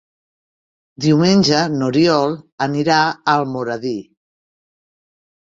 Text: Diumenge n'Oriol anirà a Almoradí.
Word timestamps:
Diumenge 1.05 1.59
n'Oriol 1.73 2.33
anirà 2.67 2.97
a 3.11 3.21
Almoradí. 3.35 3.93